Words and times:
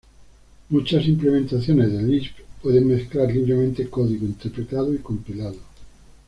Muchas 0.69 1.05
implementaciones 1.07 1.91
de 1.93 2.01
Lisp 2.01 2.33
pueden 2.63 2.87
mezclar 2.87 3.29
libremente 3.31 3.87
código 3.87 4.25
interpretado 4.25 4.91
y 4.95 4.97
compilado. 4.97 5.57